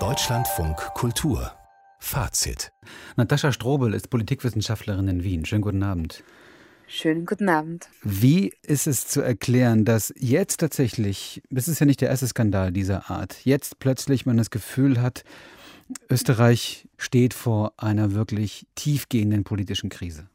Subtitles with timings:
[0.00, 1.52] Deutschlandfunk Kultur
[2.00, 2.72] Fazit.
[3.16, 5.44] Natascha Strobel ist Politikwissenschaftlerin in Wien.
[5.44, 6.24] Schönen guten Abend.
[6.88, 7.88] Schönen guten Abend.
[8.02, 12.72] Wie ist es zu erklären, dass jetzt tatsächlich, das ist ja nicht der erste Skandal
[12.72, 15.22] dieser Art, jetzt plötzlich man das Gefühl hat,
[16.10, 20.28] Österreich steht vor einer wirklich tiefgehenden politischen Krise?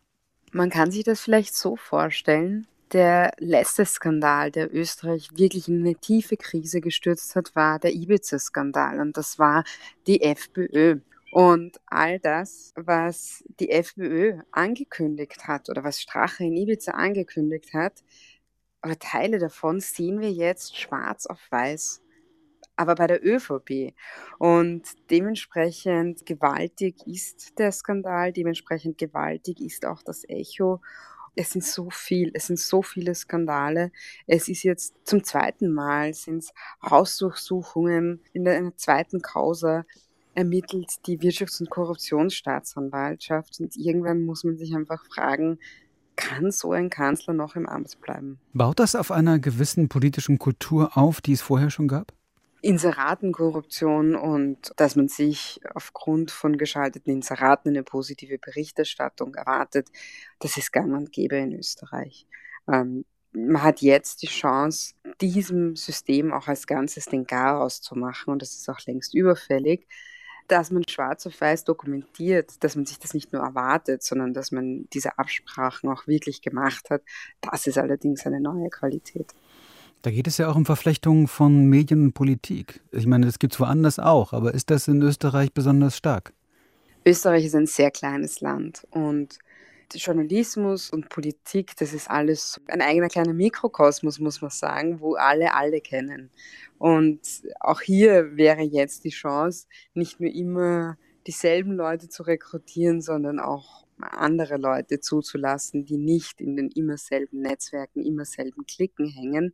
[0.54, 2.68] Man kann sich das vielleicht so vorstellen.
[2.92, 9.00] Der letzte Skandal, der Österreich wirklich in eine tiefe Krise gestürzt hat, war der Ibiza-Skandal.
[9.00, 9.64] Und das war
[10.08, 11.00] die FPÖ.
[11.32, 18.04] Und all das, was die FPÖ angekündigt hat oder was Strache in Ibiza angekündigt hat,
[18.84, 22.02] oder Teile davon sehen wir jetzt schwarz auf weiß,
[22.76, 23.94] aber bei der ÖVP.
[24.40, 30.82] Und dementsprechend gewaltig ist der Skandal, dementsprechend gewaltig ist auch das Echo.
[31.36, 33.92] Es sind so viel, es sind so viele Skandale.
[34.28, 39.86] Es ist jetzt zum zweiten Mal sind es Hausdurchsuchungen in der, in der zweiten Causa
[40.36, 45.60] ermittelt die Wirtschafts- und Korruptionsstaatsanwaltschaft und irgendwann muss man sich einfach fragen,
[46.16, 48.40] kann so ein Kanzler noch im Amt bleiben?
[48.54, 52.14] Baut das auf einer gewissen politischen Kultur auf, die es vorher schon gab?
[52.62, 59.90] Inseratenkorruption und dass man sich aufgrund von geschalteten Inseraten eine positive Berichterstattung erwartet,
[60.40, 62.28] das ist gang und gäbe in Österreich.
[62.68, 68.32] Ähm, man hat jetzt die Chance, diesem System auch als Ganzes den Garaus zu machen
[68.32, 69.88] und das ist auch längst überfällig
[70.50, 74.52] dass man schwarz auf weiß dokumentiert, dass man sich das nicht nur erwartet, sondern dass
[74.52, 77.04] man diese Absprachen auch wirklich gemacht hat,
[77.42, 79.34] das ist allerdings eine neue Qualität.
[80.02, 82.80] Da geht es ja auch um Verflechtungen von Medien und Politik.
[82.92, 86.34] Ich meine, das gibt es woanders auch, aber ist das in Österreich besonders stark?
[87.06, 89.40] Österreich ist ein sehr kleines Land und
[89.94, 95.54] Journalismus und Politik, das ist alles ein eigener kleiner Mikrokosmos, muss man sagen, wo alle
[95.54, 96.30] alle kennen.
[96.78, 97.20] Und
[97.60, 103.86] auch hier wäre jetzt die Chance, nicht nur immer dieselben Leute zu rekrutieren, sondern auch
[104.02, 109.54] andere Leute zuzulassen, die nicht in den immer selben Netzwerken, immer selben Klicken hängen,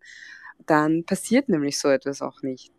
[0.65, 2.73] dann passiert nämlich so etwas auch nicht.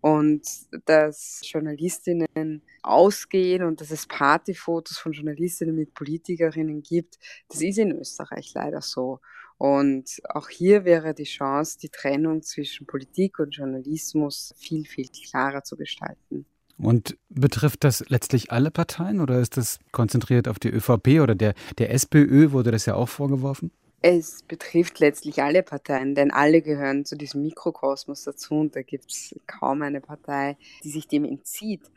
[0.00, 0.42] Und
[0.86, 7.92] dass Journalistinnen ausgehen und dass es Partyfotos von Journalistinnen mit Politikerinnen gibt, das ist in
[7.92, 9.20] Österreich leider so.
[9.56, 15.64] Und auch hier wäre die Chance, die Trennung zwischen Politik und Journalismus viel, viel klarer
[15.64, 16.46] zu gestalten.
[16.78, 21.54] Und betrifft das letztlich alle Parteien oder ist das konzentriert auf die ÖVP oder der,
[21.78, 23.72] der SPÖ wurde das ja auch vorgeworfen?
[24.00, 29.10] Es betrifft letztlich alle Parteien, denn alle gehören zu diesem Mikrokosmos dazu und da gibt
[29.10, 31.90] es kaum eine Partei, die sich dem entzieht.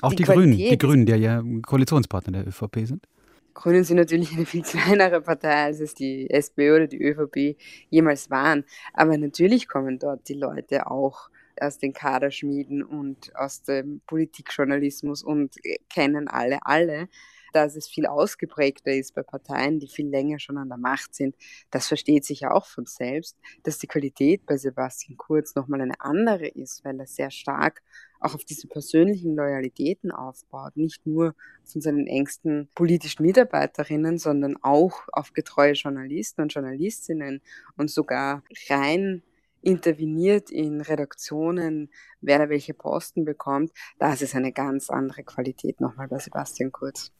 [0.00, 3.08] Auch die, die Grünen, die Grünen, die ja Koalitionspartner der ÖVP sind.
[3.52, 7.56] Grünen sind natürlich eine viel kleinere Partei, als es die SPÖ oder die ÖVP
[7.90, 8.64] jemals waren.
[8.92, 11.30] Aber natürlich kommen dort die Leute auch
[11.62, 15.56] aus den Kaderschmieden und aus dem Politikjournalismus und
[15.88, 17.08] kennen alle alle
[17.56, 21.34] dass es viel ausgeprägter ist bei Parteien, die viel länger schon an der Macht sind.
[21.70, 25.98] Das versteht sich ja auch von selbst, dass die Qualität bei Sebastian Kurz nochmal eine
[26.00, 27.82] andere ist, weil er sehr stark
[28.20, 31.34] auch auf diese persönlichen Loyalitäten aufbaut, nicht nur
[31.64, 37.40] von seinen engsten politischen Mitarbeiterinnen, sondern auch auf getreue Journalisten und Journalistinnen
[37.76, 39.22] und sogar rein
[39.66, 41.90] interveniert in Redaktionen,
[42.20, 47.10] wer da welche Posten bekommt, das ist eine ganz andere Qualität nochmal bei Sebastian Kurz.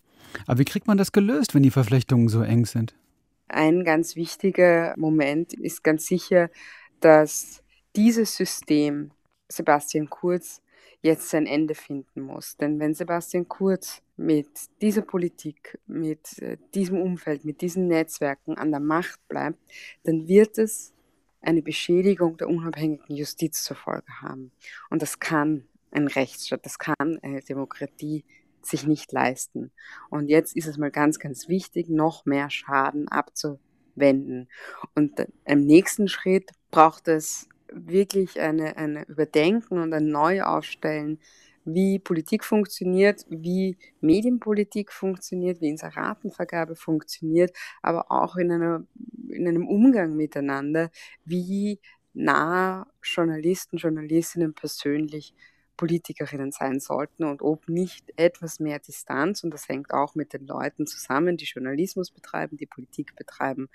[0.47, 2.95] Aber wie kriegt man das gelöst, wenn die Verflechtungen so eng sind?
[3.49, 6.49] Ein ganz wichtiger Moment ist ganz sicher,
[7.01, 7.65] dass
[7.97, 9.11] dieses System
[9.49, 10.63] Sebastian Kurz
[11.03, 12.57] jetzt sein Ende finden muss.
[12.57, 14.49] Denn wenn Sebastian Kurz mit
[14.81, 19.59] dieser Politik, mit äh, diesem Umfeld, mit diesen Netzwerken an der Macht bleibt,
[20.05, 20.93] dann wird es
[21.41, 24.53] eine Beschädigung der unabhängigen Justiz zur Folge haben.
[24.91, 28.25] Und das kann ein Rechtsstaat, das kann eine Demokratie
[28.63, 29.71] sich nicht leisten.
[30.11, 34.49] Und jetzt ist es mal ganz, ganz wichtig, noch mehr Schaden abzuwenden.
[34.95, 41.21] Und im nächsten Schritt braucht es wirklich eine, eine Überdenken und ein Neuaufstellen,
[41.67, 48.85] wie Politik funktioniert, wie Medienpolitik funktioniert, wie Inseratenvergabe funktioniert, aber auch in, einer,
[49.31, 50.91] in einem Umgang miteinander,
[51.25, 51.81] wie
[52.15, 55.35] nah Journalisten, Journalistinnen persönlich
[55.77, 60.47] Politikerinnen sein sollten und ob nicht etwas mehr Distanz, und das hängt auch mit den
[60.47, 63.69] Leuten zusammen, die Journalismus betreiben, die Politik betreiben,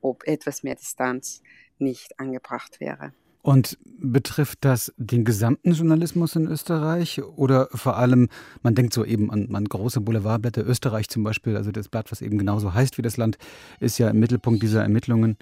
[0.00, 1.42] ob etwas mehr Distanz
[1.78, 3.12] nicht angebracht wäre.
[3.42, 8.28] Und betrifft das den gesamten Journalismus in Österreich oder vor allem,
[8.62, 12.22] man denkt so eben an, an große Boulevardblätter, Österreich zum Beispiel, also das Blatt, was
[12.22, 13.38] eben genauso heißt wie das Land,
[13.80, 15.36] ist ja im Mittelpunkt dieser Ermittlungen,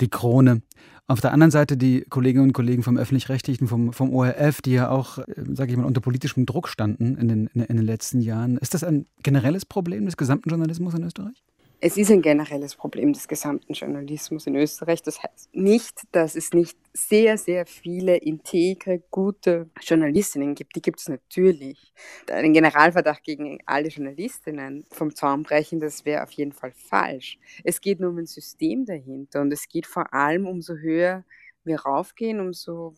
[0.00, 0.62] die Krone.
[1.06, 4.90] Auf der anderen Seite die Kolleginnen und Kollegen vom Öffentlich-Rechtlichen, vom, vom ORF, die ja
[4.90, 5.24] auch, äh,
[5.54, 8.58] sage ich mal, unter politischem Druck standen in den, in den letzten Jahren.
[8.58, 11.42] Ist das ein generelles Problem des gesamten Journalismus in Österreich?
[11.80, 15.00] Es ist ein generelles Problem des gesamten Journalismus in Österreich.
[15.04, 20.74] Das heißt nicht, dass es nicht sehr, sehr viele integre, gute Journalistinnen gibt.
[20.74, 21.92] Die gibt es natürlich.
[22.28, 27.38] Einen Generalverdacht gegen alle Journalistinnen vom Zaun brechen, das wäre auf jeden Fall falsch.
[27.62, 31.24] Es geht nur um ein System dahinter und es geht vor allem, umso höher
[31.62, 32.96] wir raufgehen, umso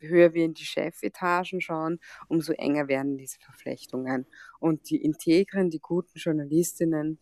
[0.00, 4.26] höher wir in die Chefetagen schauen, umso enger werden diese Verflechtungen.
[4.60, 7.18] Und die integren, die guten Journalistinnen,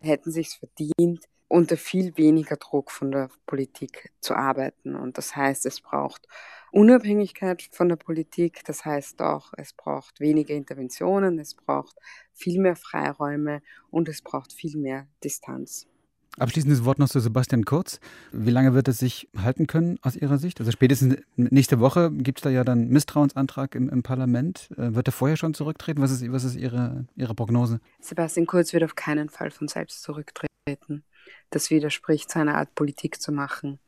[0.00, 4.94] hätten sich verdient, unter viel weniger Druck von der Politik zu arbeiten.
[4.94, 6.28] Und das heißt, es braucht
[6.70, 11.96] Unabhängigkeit von der Politik, das heißt auch, es braucht weniger Interventionen, es braucht
[12.34, 15.88] viel mehr Freiräume und es braucht viel mehr Distanz.
[16.38, 18.00] Abschließendes Wort noch zu Sebastian Kurz.
[18.32, 20.60] Wie lange wird es sich halten können aus Ihrer Sicht?
[20.60, 24.70] Also spätestens nächste Woche gibt es da ja dann Misstrauensantrag im, im, Parlament.
[24.76, 26.00] Äh, wird er vorher schon zurücktreten?
[26.00, 27.80] Was ist, was ist Ihre, Ihre Prognose?
[28.00, 31.02] Sebastian Kurz wird auf keinen Fall von selbst zurücktreten.
[31.50, 33.78] Das widerspricht seiner Art, Politik zu machen.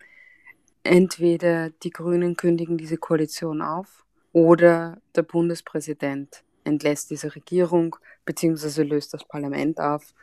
[0.82, 8.82] Entweder die Grünen kündigen diese Koalition auf oder der Bundespräsident entlässt diese Regierung bzw.
[8.82, 10.14] löst das Parlament auf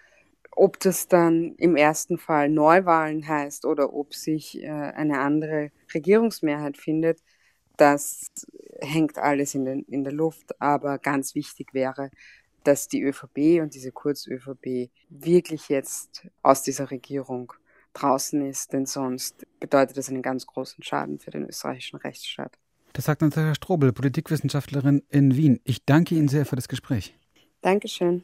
[0.57, 6.77] ob das dann im ersten Fall Neuwahlen heißt oder ob sich äh, eine andere Regierungsmehrheit
[6.77, 7.19] findet,
[7.77, 8.31] das
[8.80, 10.59] hängt alles in, den, in der Luft.
[10.59, 12.09] Aber ganz wichtig wäre,
[12.63, 17.53] dass die ÖVP und diese Kurz-ÖVP wirklich jetzt aus dieser Regierung
[17.94, 22.57] draußen ist, denn sonst bedeutet das einen ganz großen Schaden für den österreichischen Rechtsstaat.
[22.94, 25.60] Das sagt Natascha Strobel, Politikwissenschaftlerin in Wien.
[25.63, 27.15] Ich danke Ihnen sehr für das Gespräch.
[27.62, 28.24] Dankeschön.